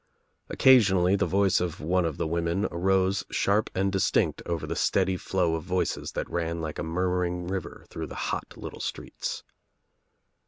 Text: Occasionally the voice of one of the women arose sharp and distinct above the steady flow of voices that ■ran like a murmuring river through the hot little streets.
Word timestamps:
Occasionally 0.49 1.15
the 1.15 1.27
voice 1.27 1.61
of 1.61 1.79
one 1.79 2.05
of 2.05 2.17
the 2.17 2.25
women 2.25 2.65
arose 2.71 3.23
sharp 3.29 3.69
and 3.75 3.91
distinct 3.91 4.41
above 4.41 4.67
the 4.67 4.75
steady 4.75 5.15
flow 5.15 5.53
of 5.53 5.63
voices 5.63 6.13
that 6.13 6.25
■ran 6.25 6.59
like 6.59 6.79
a 6.79 6.83
murmuring 6.83 7.45
river 7.47 7.85
through 7.87 8.07
the 8.07 8.15
hot 8.15 8.57
little 8.57 8.81
streets. 8.81 9.43